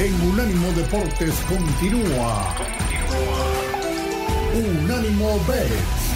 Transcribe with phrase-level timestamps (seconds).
[0.00, 2.54] en Unánimo Deportes continúa.
[4.54, 6.14] Unánimo Bets.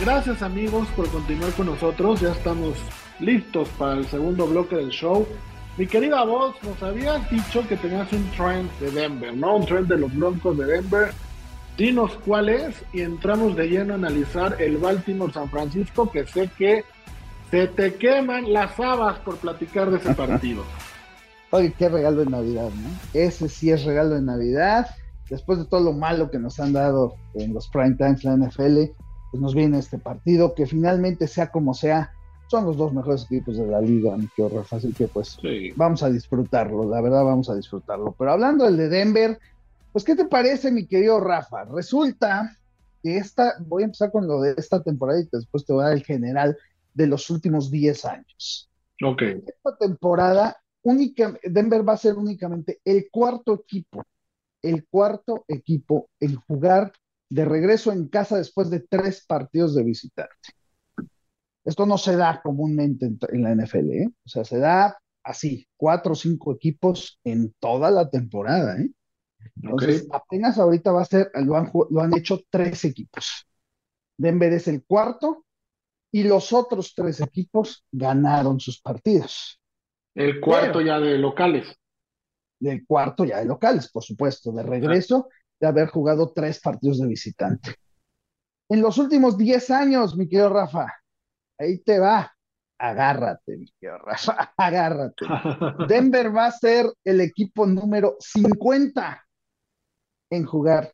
[0.00, 2.20] Gracias amigos por continuar con nosotros.
[2.20, 2.76] Ya estamos
[3.18, 5.26] listos para el segundo bloque del show.
[5.76, 9.56] Mi querida voz, nos habías dicho que tenías un trend de Denver, ¿no?
[9.56, 11.12] Un trend de los Broncos de Denver.
[11.76, 16.48] Dinos cuál es y entramos de lleno a analizar el Baltimore San Francisco, que sé
[16.56, 16.84] que
[17.50, 20.62] se te queman las habas por platicar de ese partido.
[21.50, 22.88] Oye, qué regalo de Navidad, ¿no?
[23.12, 24.86] Ese sí es regalo de Navidad.
[25.28, 28.92] Después de todo lo malo que nos han dado en los prime times la NFL,
[29.30, 32.12] pues nos viene este partido que finalmente sea como sea,
[32.48, 35.38] son los dos mejores equipos de la liga, mi querido Rafa, así que pues
[35.76, 38.14] vamos a disfrutarlo, la verdad vamos a disfrutarlo.
[38.18, 39.38] Pero hablando del de Denver,
[39.92, 41.64] pues ¿qué te parece, mi querido Rafa?
[41.64, 42.56] Resulta
[43.02, 45.86] que esta, voy a empezar con lo de esta temporada y después te voy a
[45.86, 46.56] dar el general
[46.94, 48.70] de los últimos 10 años.
[49.02, 49.22] Ok.
[49.22, 54.04] Esta temporada, única, Denver va a ser únicamente el cuarto equipo,
[54.62, 56.92] el cuarto equipo en jugar
[57.28, 60.34] de regreso en casa después de tres partidos de visitante.
[61.64, 64.10] Esto no se da comúnmente en, la NFL, ¿eh?
[64.24, 68.90] O sea, se da así, cuatro o cinco equipos en toda la temporada, ¿eh?
[69.56, 73.46] Entonces, apenas ahorita va a ser, lo han, lo han hecho tres equipos.
[74.18, 75.46] Denver es el cuarto
[76.12, 79.60] y los otros tres equipos ganaron sus partidos.
[80.14, 81.74] El cuarto ya de locales.
[82.58, 85.28] Del cuarto ya de locales, por supuesto, de regreso
[85.60, 87.76] de haber jugado tres partidos de visitante.
[88.68, 90.92] En los últimos diez años, mi querido Rafa,
[91.58, 92.32] ahí te va.
[92.78, 95.26] Agárrate, mi querido Rafa, agárrate.
[95.88, 99.26] Denver va a ser el equipo número 50
[100.30, 100.92] en jugar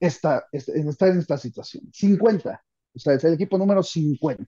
[0.00, 1.84] esta, en estar en esta situación.
[1.92, 2.62] 50.
[2.94, 4.44] O sea, es el equipo número 50.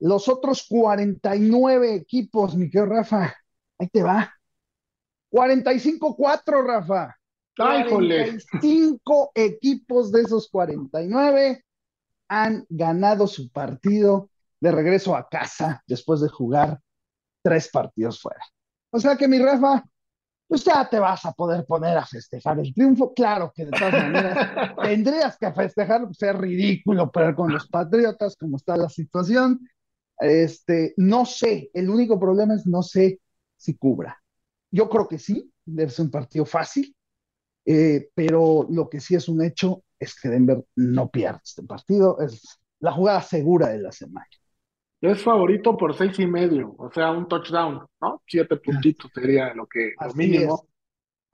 [0.00, 3.34] Los otros 49 equipos, mi querido Rafa,
[3.78, 4.32] ahí te va.
[5.30, 7.16] 45-4, Rafa.
[7.56, 11.64] 45 equipos de esos 49
[12.28, 14.30] han ganado su partido
[14.60, 16.80] de regreso a casa después de jugar
[17.42, 18.42] tres partidos fuera.
[18.90, 19.84] O sea que mi Rafa,
[20.46, 23.12] pues ya te vas a poder poner a festejar el triunfo.
[23.14, 28.36] Claro que de todas maneras tendrías que festejar, pues es ridículo, pero con los Patriotas,
[28.36, 29.68] como está la situación,
[30.18, 33.20] este, no sé, el único problema es no sé
[33.56, 34.22] si cubra.
[34.70, 36.94] Yo creo que sí, debe ser un partido fácil,
[37.64, 42.20] eh, pero lo que sí es un hecho es que Denver no pierde este partido,
[42.20, 44.26] es la jugada segura de la semana.
[45.04, 48.22] Es favorito por seis y medio, o sea, un touchdown, ¿no?
[48.26, 50.66] Siete puntitos sería lo que lo mínimo.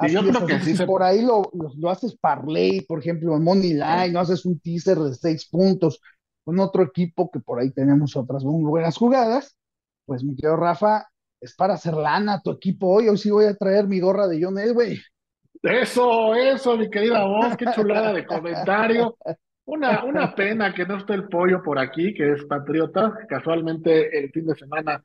[0.00, 3.74] Y yo creo que si por ahí lo, lo, haces parlay, por ejemplo, en Money
[3.74, 6.00] Line, no haces un teaser de seis puntos
[6.44, 9.56] con otro equipo que por ahí tenemos otras buenas jugadas,
[10.04, 11.06] pues mi querido Rafa,
[11.40, 13.08] es para hacer lana tu equipo hoy.
[13.08, 14.98] Hoy sí voy a traer mi gorra de John Elway.
[15.62, 19.16] Eso, eso, mi querida voz, qué chulada de comentario.
[19.70, 23.16] Una, una pena que no esté el pollo por aquí, que es patriota.
[23.28, 25.02] Casualmente el fin de semana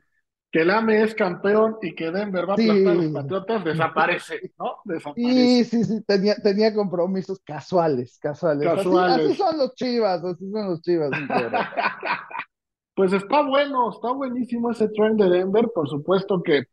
[0.52, 4.54] que el AME es campeón y que Denver va a aplastar a los Patriotas, desaparece,
[4.58, 4.78] ¿no?
[4.86, 5.34] Desaparece.
[5.34, 8.66] Sí, sí, sí, tenía, tenía compromisos casuales, casuales.
[8.66, 9.26] casuales.
[9.28, 11.10] Así, son los chivas, así son los chivas.
[12.96, 16.64] pues está bueno, está buenísimo ese tren de Denver, por supuesto que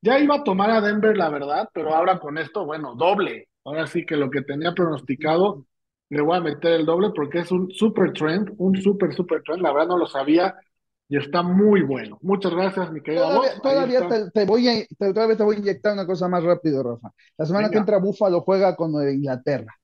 [0.00, 3.48] ya iba a tomar a Denver, la verdad, pero ahora con esto, bueno, doble.
[3.64, 5.66] Ahora sí que lo que tenía pronosticado,
[6.08, 9.62] le voy a meter el doble porque es un super trend, un super, super trend.
[9.62, 10.54] La verdad no lo sabía
[11.08, 12.18] y está muy bueno.
[12.22, 16.28] Muchas gracias, mi querida Todavía, todavía te, voy a, te, voy a inyectar una cosa
[16.28, 17.12] más rápido, Rafa.
[17.36, 19.74] La semana que entra Búfalo juega con Nueva Inglaterra.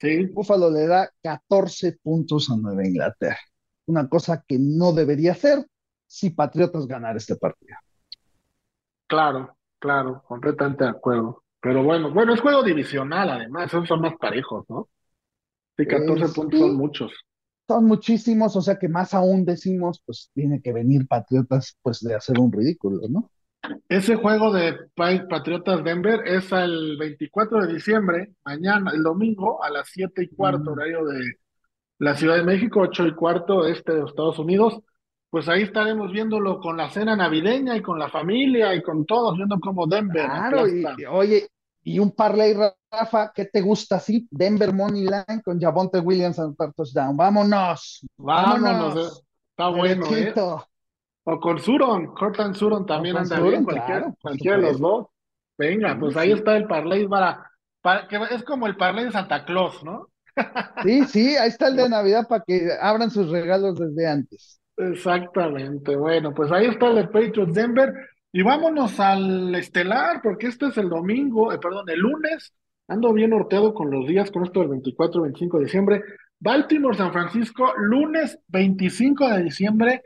[0.00, 0.26] Sí.
[0.26, 3.38] Búfalo le da 14 puntos a Nueva Inglaterra.
[3.86, 5.66] Una cosa que no debería hacer
[6.06, 7.76] si Patriotas ganar este partido.
[9.06, 11.42] Claro, claro, completamente de acuerdo.
[11.60, 14.88] Pero bueno, bueno, es juego divisional además, esos son más parejos, ¿no?
[15.84, 17.12] Sí, 14 puntos son muchos.
[17.68, 22.14] Son muchísimos, o sea que más aún decimos, pues tiene que venir Patriotas, pues de
[22.14, 23.30] hacer un ridículo, ¿no?
[23.88, 29.88] Ese juego de Patriotas Denver es el 24 de diciembre, mañana, el domingo, a las
[29.90, 30.72] 7 y cuarto, mm.
[30.72, 31.20] horario de
[31.98, 34.82] la Ciudad de México, 8 y cuarto, este de Estados Unidos
[35.32, 39.34] pues ahí estaremos viéndolo con la cena navideña y con la familia y con todos,
[39.34, 40.26] viendo cómo Denver.
[40.26, 41.48] Claro, y, oye,
[41.84, 42.54] y un parlay,
[42.90, 44.28] Rafa, ¿qué te gusta así?
[44.30, 47.16] Denver Money Line con Javonte Williams en touchdown.
[47.16, 48.06] Vámonos.
[48.16, 48.96] Vámonos.
[48.96, 49.22] Eh.
[49.50, 50.34] Está bueno, ¿eh?
[51.24, 55.06] O con Suron, Cortan Suron también anda bien, cualquiera de los dos.
[55.56, 57.48] Venga, pues ahí está el parlay para,
[57.80, 60.08] para, que es como el parlay de Santa Claus, ¿no?
[60.82, 64.60] Sí, sí, ahí está el de Navidad para que abran sus regalos desde antes.
[64.76, 67.92] Exactamente, bueno, pues ahí está el de Patriots Denver.
[68.32, 72.54] Y vámonos al estelar, porque este es el domingo, eh, perdón, el lunes.
[72.88, 76.02] Ando bien norteado con los días, con esto del 24 y 25 de diciembre.
[76.40, 80.02] Baltimore, San Francisco, lunes 25 de diciembre,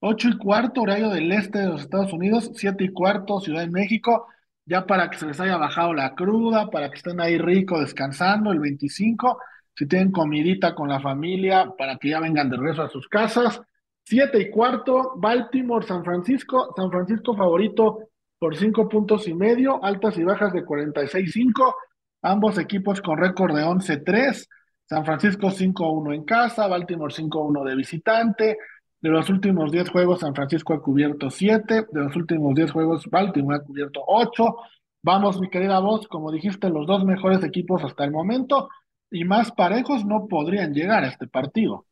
[0.00, 3.70] 8 y cuarto, horario del este de los Estados Unidos, 7 y cuarto, Ciudad de
[3.70, 4.26] México,
[4.66, 8.52] ya para que se les haya bajado la cruda, para que estén ahí rico descansando
[8.52, 9.38] el 25,
[9.74, 13.62] si tienen comidita con la familia, para que ya vengan de regreso a sus casas.
[14.10, 18.08] Siete y cuarto, Baltimore, San Francisco, San Francisco favorito
[18.38, 21.74] por cinco puntos y medio, altas y bajas de 46-5,
[22.22, 24.48] ambos equipos con récord de 11-3,
[24.86, 28.56] San Francisco 5-1 en casa, Baltimore 5-1 de visitante,
[28.98, 33.10] de los últimos 10 juegos San Francisco ha cubierto 7, de los últimos 10 juegos
[33.10, 34.56] Baltimore ha cubierto 8,
[35.02, 38.70] vamos mi querida voz, como dijiste, los dos mejores equipos hasta el momento,
[39.10, 41.84] y más parejos no podrían llegar a este partido.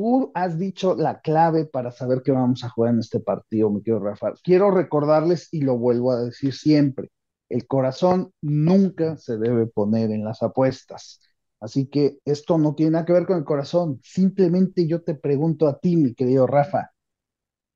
[0.00, 3.82] Tú has dicho la clave para saber qué vamos a jugar en este partido, mi
[3.82, 4.32] querido Rafa.
[4.42, 7.10] Quiero recordarles, y lo vuelvo a decir siempre,
[7.50, 11.20] el corazón nunca se debe poner en las apuestas.
[11.60, 14.00] Así que esto no tiene nada que ver con el corazón.
[14.02, 16.92] Simplemente yo te pregunto a ti, mi querido Rafa,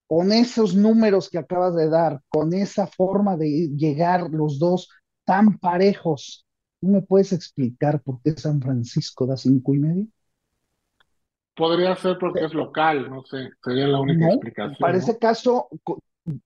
[0.06, 4.88] con esos números que acabas de dar, con esa forma de llegar los dos
[5.26, 6.46] tan parejos,
[6.80, 10.06] ¿tú me puedes explicar por qué San Francisco da cinco y medio?
[11.56, 14.98] Podría ser porque es local, no sé, sería la única No, explicación, para ¿no?
[14.98, 15.68] ese caso,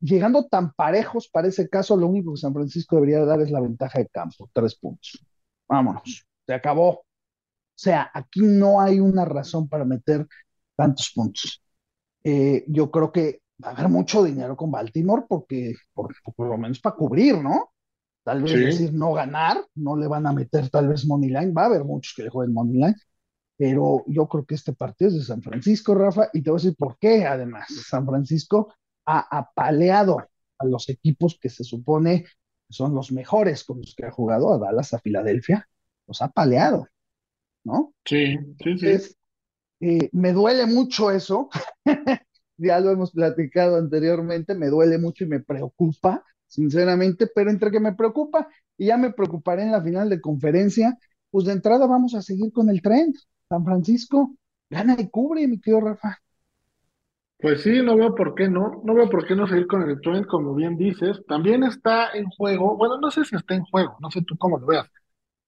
[0.00, 3.60] llegando tan parejos, para ese caso, lo único que San Francisco debería dar es la
[3.60, 5.24] ventaja de campo, tres puntos.
[5.68, 6.88] Vámonos, se acabó.
[6.90, 7.04] O
[7.76, 10.26] sea, aquí no hay una razón para meter
[10.76, 11.62] tantos puntos.
[12.24, 16.58] Eh, yo creo que va a haber mucho dinero con Baltimore porque, por, por lo
[16.58, 17.72] menos para cubrir, ¿no?
[18.24, 21.52] Tal vez Sí, decir no ganar, no le van a meter tal vez money line,
[21.52, 22.96] va a haber muchos que le jueguen money line,
[23.58, 26.62] pero yo creo que este partido es de San Francisco, Rafa, y te voy a
[26.62, 27.66] decir por qué, además.
[27.88, 28.72] San Francisco
[29.04, 30.18] ha apaleado
[30.58, 32.24] a los equipos que se supone
[32.70, 35.68] son los mejores con los que ha jugado, a Dallas, a Filadelfia,
[36.06, 36.86] los ha apaleado,
[37.64, 37.94] ¿no?
[38.04, 38.68] sí, sí, sí.
[38.68, 39.16] Entonces,
[39.80, 41.48] eh, me duele mucho eso,
[42.58, 47.80] ya lo hemos platicado anteriormente, me duele mucho y me preocupa, sinceramente, pero entre que
[47.80, 50.96] me preocupa y ya me preocuparé en la final de conferencia,
[51.30, 53.14] pues de entrada vamos a seguir con el trend.
[53.50, 54.34] San Francisco
[54.70, 56.18] gana y cubre, mi querido Rafa.
[57.40, 60.00] Pues sí, no veo por qué no, no veo por qué no seguir con el
[60.00, 61.24] trend, como bien dices.
[61.28, 64.58] También está en juego, bueno, no sé si está en juego, no sé tú cómo
[64.58, 64.90] lo veas,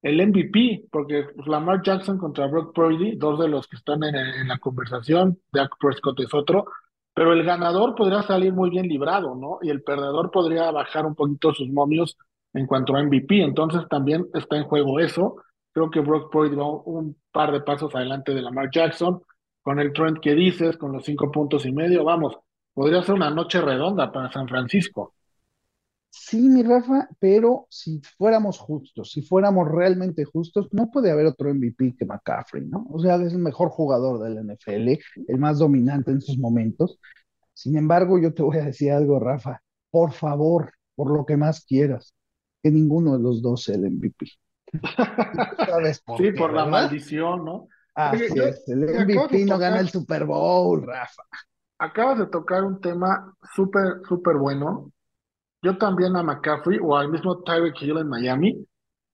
[0.03, 4.49] el MVP, porque Lamar Jackson contra Brock Purdy, dos de los que están en, en
[4.49, 6.67] la conversación, Dak Prescott es otro,
[7.13, 9.59] pero el ganador podría salir muy bien librado, ¿no?
[9.63, 12.17] Y el perdedor podría bajar un poquito sus momios
[12.55, 15.37] en cuanto a MVP, entonces también está en juego eso.
[15.73, 19.23] Creo que Brock Purdy va un, par de pasos adelante de Lamar Jackson,
[19.63, 22.37] con el trend que dices, con los cinco puntos y medio, vamos,
[22.75, 25.15] podría ser una noche redonda para San Francisco.
[26.13, 31.55] Sí, mi Rafa, pero si fuéramos justos, si fuéramos realmente justos, no puede haber otro
[31.55, 32.85] MVP que McCaffrey, ¿no?
[32.91, 36.99] O sea, es el mejor jugador del NFL, el más dominante en sus momentos.
[37.53, 41.65] Sin embargo, yo te voy a decir algo, Rafa, por favor, por lo que más
[41.65, 42.13] quieras,
[42.63, 44.27] que ninguno de los dos sea el MVP.
[45.65, 47.69] Sabes por Sí, qué, por la maldición, ¿no?
[47.95, 51.23] Así yo, es, el acabas de MVP no gana el Super Bowl, Rafa.
[51.79, 54.93] Acabas de tocar un tema súper, súper bueno.
[55.63, 58.67] Yo también a McCaffrey o al mismo Tyreek Hill en Miami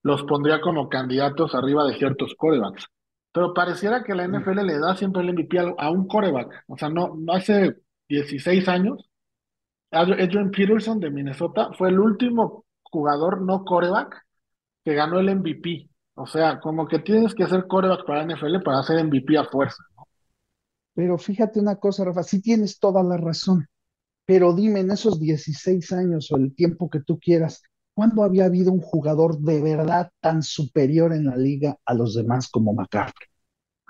[0.02, 2.86] los pondría como candidatos arriba de ciertos corebacks.
[3.32, 6.64] Pero pareciera que la NFL le da siempre el MVP a, a un coreback.
[6.68, 7.76] O sea, no, no hace
[8.08, 9.10] 16 años,
[9.92, 14.25] Ad- Adrian Peterson de Minnesota fue el último jugador no coreback
[14.86, 15.90] que ganó el MVP.
[16.14, 19.82] O sea, como que tienes que ser coreback para NFL para ser MVP a fuerza.
[20.94, 23.66] Pero fíjate una cosa, Rafa, sí tienes toda la razón.
[24.24, 27.62] Pero dime, en esos 16 años o el tiempo que tú quieras,
[27.94, 32.48] ¿cuándo había habido un jugador de verdad tan superior en la liga a los demás
[32.48, 33.26] como McCaffrey?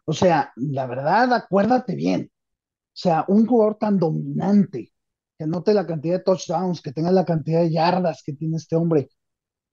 [0.07, 2.31] O sea, la verdad, acuérdate bien.
[2.33, 4.95] O sea, un jugador tan dominante,
[5.37, 8.77] que anote la cantidad de touchdowns, que tenga la cantidad de yardas que tiene este
[8.77, 9.11] hombre.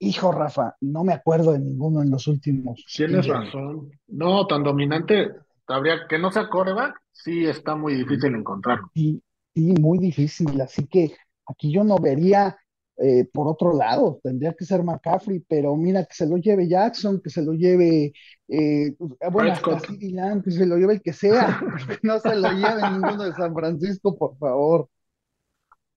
[0.03, 3.53] Hijo, Rafa, no me acuerdo de ninguno en los últimos Tienes 15 años.
[3.53, 3.91] razón.
[4.07, 5.31] No, tan dominante,
[5.67, 8.91] habría que no sea coreback, sí está muy difícil encontrarlo.
[8.93, 9.21] Y,
[9.53, 12.57] y muy difícil, así que aquí yo no vería
[12.97, 17.19] eh, por otro lado, tendría que ser McCaffrey, pero mira, que se lo lleve Jackson,
[17.23, 18.13] que se lo lleve,
[18.47, 18.95] eh,
[19.31, 19.87] bueno, hasta Prescott.
[19.87, 21.59] CeeDee Lamb, que se lo lleve el que sea,
[22.03, 24.89] no se lo lleve ninguno de San Francisco, por favor.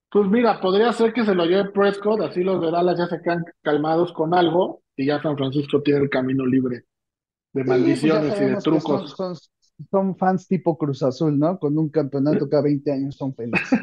[0.09, 3.21] Pues mira, podría ser que se lo lleve Prescott, así los de Dallas ya se
[3.21, 6.85] quedan calmados con algo y ya San Francisco tiene el camino libre
[7.53, 9.11] de Sí, pues maldiciones y de son, trucos.
[9.15, 9.35] son,
[9.91, 11.59] son fans tipo Cruz Azul, ¿no?
[11.59, 13.81] Con un campeonato cada 20 años son felices.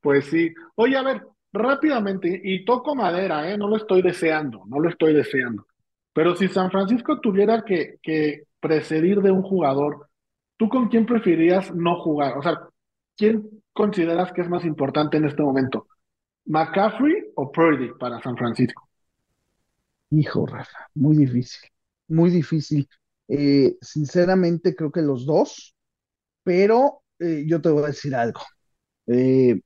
[0.00, 0.52] Pues sí.
[0.76, 3.58] Oye, a ver, rápidamente, y toco madera, ¿eh?
[3.58, 5.66] No lo estoy deseando, no lo estoy deseando.
[6.12, 10.08] Pero si San Francisco tuviera que, que precedir de un jugador,
[10.56, 12.38] ¿tú con quién preferirías no jugar?
[12.38, 12.60] O sea,
[13.20, 15.86] ¿quién consideras que es más importante en este momento?
[16.46, 18.88] ¿McCaffrey o Purdy para San Francisco?
[20.08, 21.68] Hijo, Rafa, muy difícil,
[22.08, 22.88] muy difícil.
[23.28, 25.76] Eh, sinceramente, creo que los dos,
[26.42, 28.40] pero eh, yo te voy a decir algo.
[29.06, 29.60] Eh,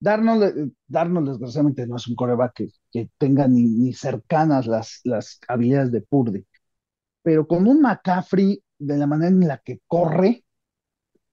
[0.00, 5.38] Darnold, Darnold, desgraciadamente, no es un coreback que, que tenga ni, ni cercanas las, las
[5.46, 6.44] habilidades de Purdy,
[7.22, 10.43] pero con un McCaffrey, de la manera en la que corre,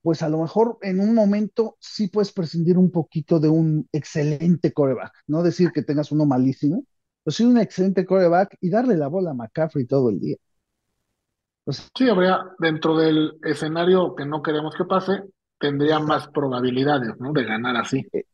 [0.02, 4.72] pues a lo mejor en un momento sí puedes prescindir un poquito de un excelente
[4.72, 6.84] coreback, no decir que tengas uno malísimo,
[7.22, 10.36] pero sí un excelente coreback y darle la bola a McCaffrey todo el día.
[11.64, 15.22] Pues, sí, habría, dentro del escenario que no queremos que pase,
[15.58, 17.32] tendría más probabilidades, ¿no?
[17.32, 18.04] De ganar así.
[18.12, 18.24] E,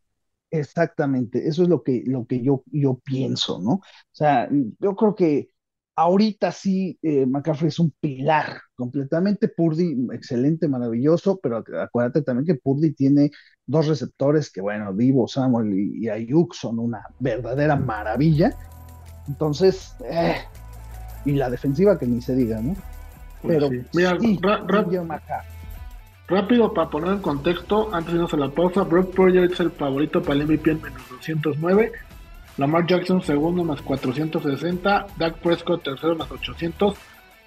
[0.51, 3.73] exactamente, eso es lo que, lo que yo, yo pienso, ¿no?
[3.73, 3.83] O
[4.13, 5.51] sea, yo creo que
[5.99, 9.49] ahorita sí, eh, McCaffrey es un pilar completamente.
[9.49, 13.33] Purdy, excelente, maravilloso, pero acuérdate también que Purdy tiene
[13.67, 18.57] dos receptores que, bueno, Divo, Samuel y, y Ayuk son una verdadera maravilla.
[19.27, 20.37] Entonces, eh,
[21.25, 22.75] y la defensiva que ni se diga, ¿no?
[23.43, 23.83] Pues Pero sí.
[23.93, 24.41] Mira, sí,
[26.29, 29.73] rápido para poner en contexto, antes de irnos a la pausa, Brock Purdy es el
[29.73, 31.91] favorito para el MVP en menos 209,
[32.59, 36.95] Lamar Jackson segundo más 460, Dak Prescott tercero más 800,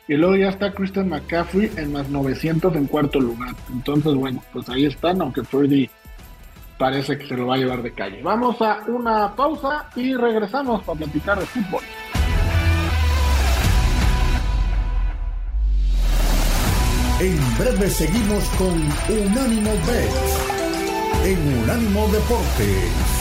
[0.08, 3.53] y luego ya está Christian McCaffrey en más 900 en cuarto lugar.
[3.72, 5.89] Entonces, bueno, pues ahí están, aunque Purdy
[6.77, 8.22] parece que se lo va a llevar de calle.
[8.24, 11.84] Vamos a una pausa y regresamos para platicar de fútbol.
[17.20, 18.74] En breve seguimos con
[19.15, 20.12] Unánimo Bet
[21.24, 23.20] en Unánimo Deportes.